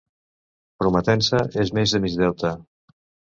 [0.83, 2.53] Prometença és més de mig deute.